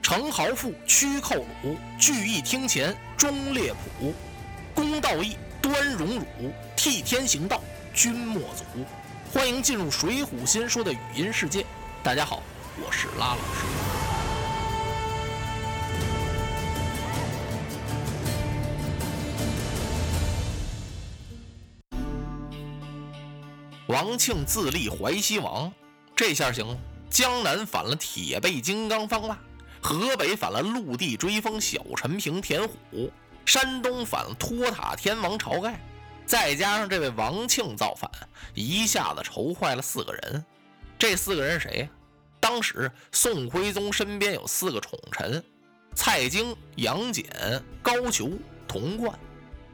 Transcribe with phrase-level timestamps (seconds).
[0.00, 4.12] 程豪富，屈寇虏，聚义厅前，忠烈谱，
[4.74, 7.62] 公道义，端荣辱，替天行道，
[7.94, 8.64] 君莫阻。
[9.32, 11.64] 欢迎进入《水浒新说》的语音世界。
[12.02, 12.42] 大家好，
[12.84, 13.89] 我是拉老师。
[23.90, 25.72] 王庆自立淮西王，
[26.14, 26.78] 这下行了。
[27.10, 29.36] 江南反了铁背金刚方腊。
[29.82, 33.10] 河北反了陆地追风小陈平田虎，
[33.44, 35.80] 山东反了托塔天王晁盖，
[36.24, 38.08] 再加上这位王庆造反，
[38.54, 40.44] 一下子愁坏了四个人。
[40.96, 41.88] 这四个人是谁呀？
[42.38, 45.42] 当时宋徽宗身边有四个宠臣：
[45.96, 47.24] 蔡京、杨戬、
[47.82, 49.18] 高俅、童贯。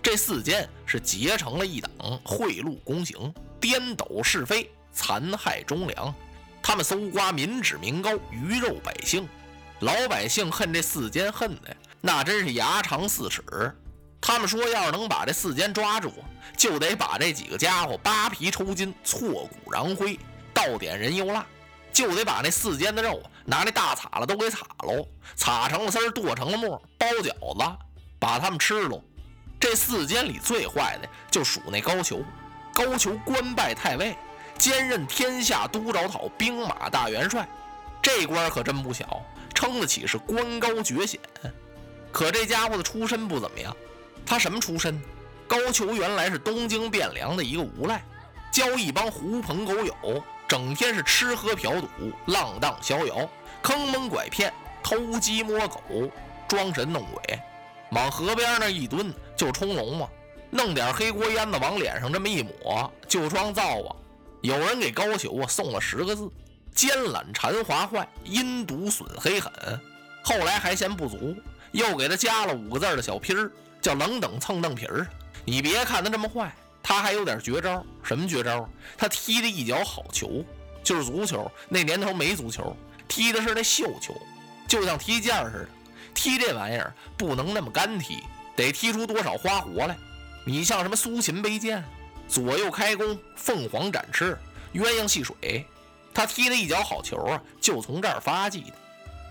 [0.00, 1.90] 这四监是结成了一党，
[2.22, 6.14] 贿赂公行，颠倒是非，残害忠良。
[6.62, 9.26] 他们搜刮民脂民膏，鱼肉百姓。
[9.80, 13.42] 老百姓恨这四监恨的，那真是牙长四尺。
[14.20, 16.12] 他们说，要是能把这四监抓住，
[16.58, 20.18] 就得把这几个家伙扒皮抽筋、挫骨扬灰、
[20.52, 21.46] 倒点人油蜡，
[21.90, 27.78] 就得把那四监的肉拿那大叉子都给擦喽，擦成了丝儿，剁成了末，包饺子，
[28.18, 29.02] 把他们吃喽。
[29.58, 32.22] 这四监里最坏的就属那高俅。
[32.74, 34.16] 高俅官拜太尉，
[34.58, 37.48] 兼任天下都招讨兵马大元帅，
[38.02, 39.22] 这官可真不小。
[39.54, 41.20] 称得起是官高爵显，
[42.10, 43.74] 可这家伙的出身不怎么样。
[44.26, 45.00] 他什么出身？
[45.46, 48.04] 高俅原来是东京汴梁的一个无赖，
[48.50, 49.94] 交一帮狐朋狗友，
[50.48, 51.88] 整天是吃喝嫖赌、
[52.26, 53.28] 浪荡逍遥、
[53.62, 55.80] 坑蒙拐骗、偷鸡摸狗、
[56.48, 57.38] 装神弄鬼，
[57.92, 60.08] 往河边那一蹲就冲龙嘛，
[60.54, 63.96] 弄点黑锅烟子往脸上这么一抹就装造啊。
[64.40, 66.30] 有人给高俅啊送了十个字。
[66.72, 69.52] 奸懒馋滑坏，阴毒损黑狠。
[70.24, 71.36] 后来还嫌不足，
[71.70, 73.50] 又给他加了五个字的小批儿，
[73.80, 75.06] 叫冷等蹭蹬皮儿。
[75.44, 77.84] 你别看他这么坏，他还有点绝招。
[78.02, 78.68] 什么绝招？
[78.96, 80.44] 他踢的一脚好球，
[80.82, 81.48] 就是足球。
[81.68, 82.76] 那年头没足球，
[83.06, 84.20] 踢的是那绣球，
[84.66, 85.68] 就像踢毽似的。
[86.12, 88.18] 踢这玩意儿不能那么干踢，
[88.56, 89.96] 得踢出多少花活来。
[90.44, 91.82] 你像什么苏秦背剑、
[92.28, 94.38] 左右开弓、凤凰展翅、
[94.74, 95.66] 鸳鸯戏水。
[96.12, 98.72] 他踢了一脚好球啊，就从这儿发迹的。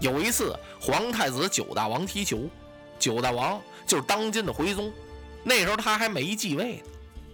[0.00, 2.50] 有一次，皇太子九大王踢球，
[2.98, 4.92] 九大王就是当今的徽宗，
[5.44, 6.82] 那时候他还没继位呢。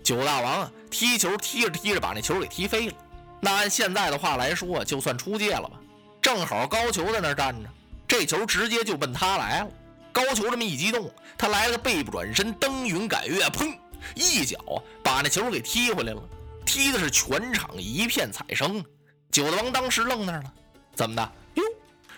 [0.02, 2.94] 九大王啊，踢球踢着踢着，把那球给踢飞了。
[3.40, 5.80] 那按现在的话来说，就算出界了吧。
[6.20, 7.68] 正好高俅在那儿站着，
[8.06, 9.70] 这球直接就奔他来了。
[10.12, 13.76] 高俅这么一激动，他来了个背不转身，登云赶月，砰，
[14.14, 14.58] 一脚
[15.02, 16.22] 把那球给踢回来了，
[16.64, 18.84] 踢的是全场一片彩声。
[19.30, 20.52] 九大王当时愣那儿了，
[20.94, 21.32] 怎么的？
[21.54, 21.62] 哟，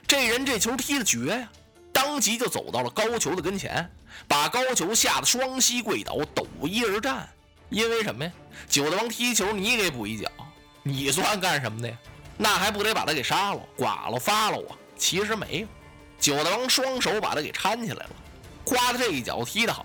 [0.06, 1.48] 这人这球踢的绝呀！
[1.92, 3.90] 当即就走到了高俅的跟前，
[4.26, 7.28] 把高俅吓得双膝跪倒，抖衣而战。
[7.68, 8.32] 因为什么呀？
[8.68, 10.30] 九大王踢球，你给补一脚，
[10.82, 11.96] 你算干什么的呀？
[12.38, 14.76] 那还不得把他给杀了、剐了、发了啊？
[14.96, 15.66] 其实没有，
[16.22, 18.10] 九大王双手把他给搀起来了，
[18.62, 19.84] 夸他这一脚踢得好，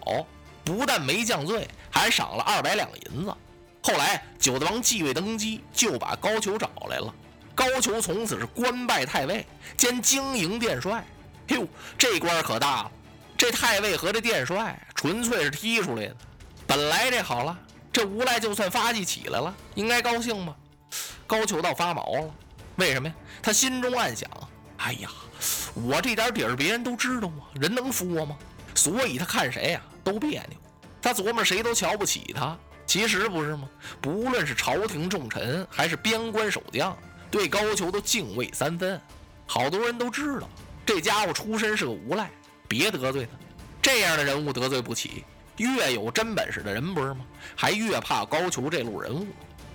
[0.63, 3.33] 不但没降罪，还赏了二百两银子。
[3.81, 7.11] 后来九大王继位登基，就把高俅找来了。
[7.55, 9.43] 高俅从此是官拜太尉
[9.75, 11.03] 兼经营殿帅。
[11.47, 12.91] 哟，这官可大了！
[13.35, 16.15] 这太尉和这殿帅纯粹是踢出来的。
[16.67, 17.57] 本来这好了，
[17.91, 20.55] 这无赖就算发迹起来了，应该高兴吗？
[21.25, 22.29] 高俅倒发毛了。
[22.75, 23.15] 为什么呀？
[23.41, 24.29] 他心中暗想：
[24.77, 25.09] 哎呀，
[25.85, 28.35] 我这点底儿别人都知道吗，人能服我吗？
[28.73, 30.57] 所以他看谁呀都别扭。
[31.01, 32.57] 他琢磨谁都瞧不起他。
[32.85, 33.69] 其实不是吗？
[34.01, 36.97] 不论是朝廷重臣还是边关守将，
[37.29, 38.99] 对高俅都敬畏三分。
[39.45, 40.49] 好多人都知道
[40.85, 42.29] 这家伙出身是个无赖，
[42.67, 43.31] 别得罪他。
[43.81, 45.25] 这样的人物得罪不起。
[45.57, 47.25] 越有真本事的人不是吗？
[47.55, 49.27] 还越怕高俅这路人物。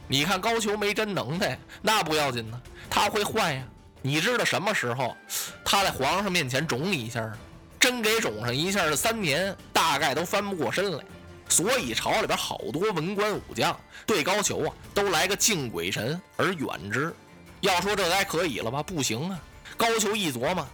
[0.08, 3.62] 你看高俅没真能耐，那不要紧呢，他会换呀。
[4.02, 5.16] 你知道什么时候
[5.64, 7.32] 他在皇上面前肿你一下？
[7.80, 11.04] 真给肿上一下，这三年大概都翻不过身来。
[11.48, 17.14] 所以朝里边好多文官武将对高俅啊都来个敬鬼神而远之。
[17.60, 18.82] 要说这该可以了吧？
[18.82, 19.38] 不行啊！
[19.76, 20.66] 高俅一琢磨，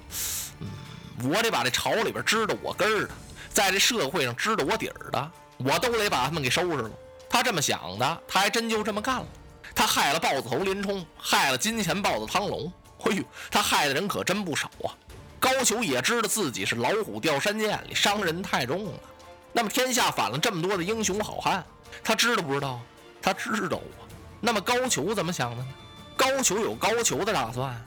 [0.61, 0.69] 嗯，
[1.31, 3.11] 我得把这朝里边知道我根儿的，
[3.51, 6.91] 在这社会上知道我底儿的，我都得把他们给收拾了。
[7.29, 9.27] 他这么想的，他还真就这么干了。
[9.75, 12.73] 他害了豹子头林冲，害了金钱豹子汤龙。
[12.99, 14.91] 嘿呦，他害的人可真不少啊！
[15.41, 19.01] 高俅也知道自己是老虎掉山涧里，伤人太重了。
[19.53, 21.65] 那么天下反了这么多的英雄好汉，
[22.03, 22.81] 他知道不知道？
[23.23, 24.03] 他知道啊。
[24.41, 25.67] 那么高俅怎么想的呢？
[26.17, 27.87] 高俅有高俅的打算，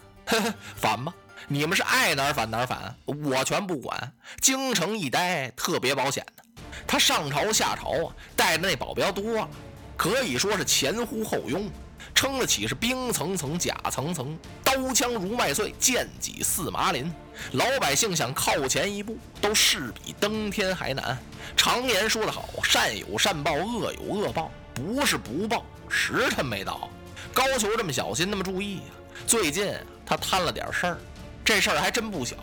[0.76, 1.14] 反吧，
[1.48, 4.14] 你们是爱哪儿反哪儿反，我全不管。
[4.40, 6.44] 京城一待特别保险的，
[6.88, 9.50] 他上朝下朝啊，带的那保镖多了，
[9.98, 11.70] 可以说是前呼后拥。
[12.14, 17.12] 撑得起是兵层层甲层层，刀枪如麦穗，剑戟似麻林。
[17.54, 21.18] 老百姓想靠前一步，都势比登天还难。
[21.56, 26.90] 常言说得好，善有善报，恶有恶报，不是不报，时辰没到。
[27.34, 28.84] 高俅这么小心，那么注意呀。
[29.26, 29.74] 最近
[30.06, 30.98] 他摊了点事儿，
[31.44, 32.36] 这事儿还真不小，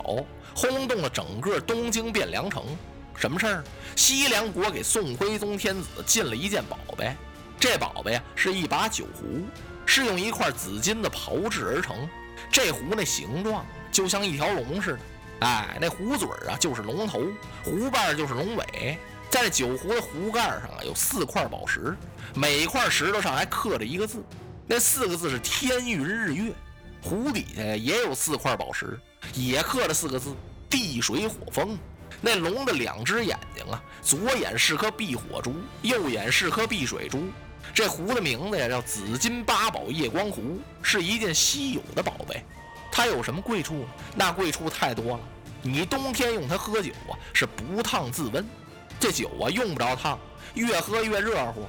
[0.55, 2.63] 轰动了整个东京汴梁城。
[3.15, 3.63] 什么事儿？
[3.95, 7.15] 西凉国给宋徽宗天子进了一件宝贝。
[7.59, 9.45] 这宝贝呀，是一把酒壶，
[9.85, 12.07] 是用一块紫金的炮制而成。
[12.49, 14.99] 这壶那形状就像一条龙似的，
[15.41, 17.21] 哎，那壶嘴啊就是龙头，
[17.63, 18.97] 壶瓣就是龙尾。
[19.29, 21.95] 在这酒壶的壶盖上啊，有四块宝石，
[22.33, 24.23] 每一块石头上还刻着一个字，
[24.65, 26.53] 那四个字是天云日月。
[27.01, 28.99] 壶底下也有四块宝石，
[29.33, 30.33] 也刻着四个字
[30.69, 31.77] 地水火风。
[32.21, 37.23] 那龙的两只眼睛啊，左眼是颗避火珠，右眼是颗避水珠。
[37.73, 42.43] 这壶的名字呀叫紫金八宝夜光壶，是一件稀有的宝贝。
[42.91, 43.85] 它有什么贵处？
[44.15, 45.19] 那贵处太多了。
[45.61, 48.45] 你冬天用它喝酒啊，是不烫自温。
[48.99, 50.19] 这酒啊用不着烫，
[50.55, 51.65] 越喝越热乎。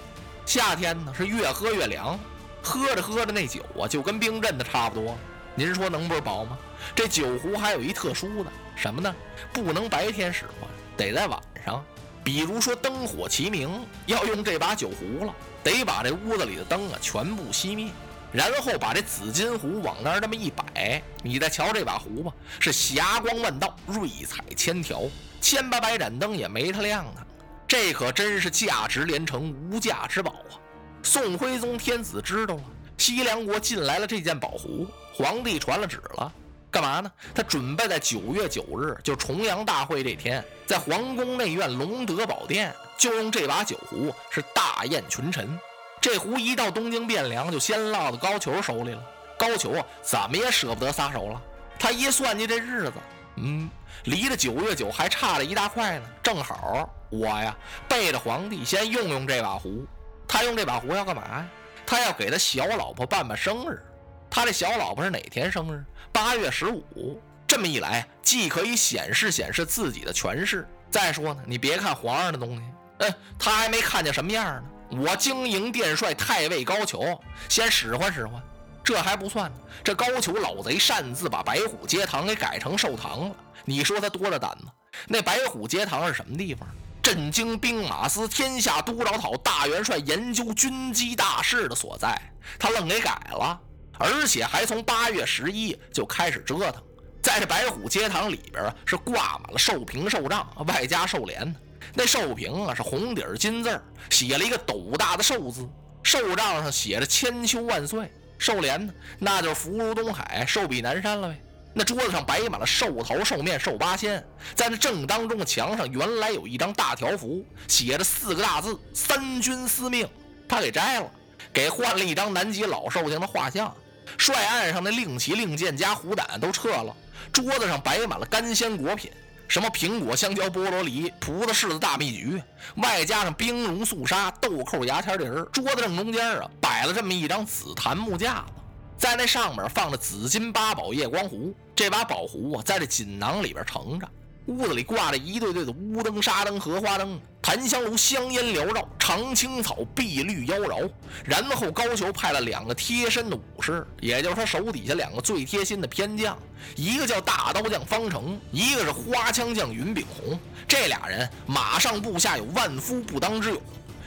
[0.46, 2.18] 夏天呢是越喝越凉，
[2.62, 5.16] 喝着喝着那酒啊就跟冰镇的差不多。
[5.54, 6.58] 您说能不是宝吗？
[6.94, 9.14] 这酒壶还有一特殊的什么呢？
[9.52, 11.84] 不能白天使唤，得在晚上。
[12.22, 17.90] 比如说灯火齐明，要用这把酒壶了，得把这屋子里的灯啊全部熄灭，
[18.32, 25.02] 然后把这紫金壶往那儿这么一摆，你再瞧这把壶吧，是霞光万道，瑞彩千条，
[25.40, 27.26] 千八百盏灯也没它亮啊。
[27.66, 30.58] 这可真是价值连城，无价之宝啊！
[31.02, 32.64] 宋徽宗天子知道了，
[32.98, 36.32] 西凉国进来了这件宝壶，皇帝传了旨了。
[36.70, 37.10] 干嘛呢？
[37.34, 45.58] 他准备在九月九日，就重阳大会这天，在皇宫内院隆德宝殿，就用这把酒壶是大宴群臣。
[46.00, 49.02] 这壶一到东京汴梁，就先落到高俅手里了。
[49.36, 51.42] 高俅啊，怎么也舍不得撒手了。
[51.78, 52.92] 他一算计这日子，
[53.36, 53.68] 嗯，
[54.04, 56.06] 离着九月九还差了一大块呢。
[56.22, 57.56] 正好我呀，
[57.88, 59.84] 背着皇帝先用用这把壶。
[60.28, 61.48] 他用这把壶要干嘛呀？
[61.84, 63.82] 他要给他小老婆办办生日。
[64.30, 65.84] 他这小老婆是哪天生日？
[66.12, 67.20] 八月十五。
[67.46, 70.68] 这么一来，既可以显示显示自己的权势。
[70.88, 72.62] 再说呢，你别看皇上的东西，
[72.98, 74.62] 嗯，他还没看见什么样呢。
[75.02, 77.18] 我经营殿帅太尉高俅
[77.48, 78.40] 先使唤使唤，
[78.84, 79.56] 这还不算呢。
[79.82, 83.36] 这高俅老贼擅自把白虎节堂给改成寿堂了。
[83.64, 84.66] 你说他多大胆子？
[85.08, 86.68] 那白虎节堂是什么地方？
[87.02, 92.16] 震惊兵马司天下都老讨大元帅研究军机大事的所在。
[92.58, 93.60] 他愣给改了。
[94.00, 96.82] 而且还从八月十一就开始折腾，
[97.22, 101.54] 在这白虎街堂里边啊，是挂满了寿屏寿帐，外加寿联
[101.92, 105.68] 那寿屏啊是红底金字写了一个斗大的寿字，
[106.02, 108.10] 寿帐上写着千秋万岁。
[108.38, 111.38] 寿联呢，那就福如东海，寿比南山了呗。
[111.74, 120.08] 那桌子上摆满了寿头、寿面、寿八仙，在那正当中的墙上，原来有一张大条幅，写着四个大字“三军司命”，
[120.48, 121.10] 他给摘了，
[121.52, 123.74] 给换了一张南极老寿星的画像。
[124.18, 126.94] 帅案上的令旗、令箭加虎胆都撤了，
[127.32, 129.10] 桌子上摆满了干鲜果品，
[129.48, 132.42] 什么苹果、香蕉、菠萝、梨、葡萄、柿子、大蜜橘，
[132.76, 135.44] 外加上冰蓉、素沙、豆蔻、牙签梨儿。
[135.52, 138.52] 桌子正中间啊，摆了这么一张紫檀木架子，
[138.98, 144.08] 在那上面放着紫金八宝夜光壶，这把宝壶啊，在这锦囊里边盛着。
[144.46, 150.90] 屋子里挂着一对对的乌灯、纱灯、荷花灯，檀香炉香烟缭绕，长青草碧绿妖娆。
[151.24, 156.36] 然后高俅派了两个贴身的武士，也就是他手底下两个最贴心的偏将，
[156.74, 160.38] 一个叫大刀将方成，一个是花枪将云炳红。
[160.66, 163.62] 这俩人马上部下有万夫不当之勇。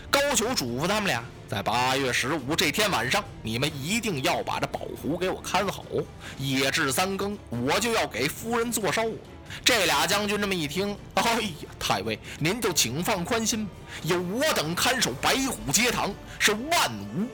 [0.10, 5.84] 高俅嘱咐他们俩，在八月十五这天晚上，你们一定要把这宝壶给我看好，
[6.38, 9.16] 夜至三更，我就要给夫人做寿了。
[9.64, 13.68] 这俩将军这么一听，哎呀，太尉您就请放宽心，
[14.04, 17.28] 有我等看守白虎街堂，是万无。